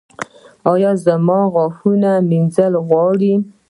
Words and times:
ایا 0.73 0.91
زما 1.05 1.39
غاښ 1.53 1.75
مینځل 2.29 2.73
غواړي؟ 2.87 3.33